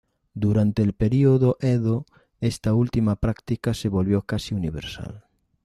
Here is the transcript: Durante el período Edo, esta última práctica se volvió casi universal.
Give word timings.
Durante 0.33 0.81
el 0.81 0.93
período 0.93 1.57
Edo, 1.59 2.07
esta 2.39 2.73
última 2.73 3.17
práctica 3.17 3.75
se 3.75 3.87
volvió 3.87 4.23
casi 4.23 4.55
universal. 4.55 5.27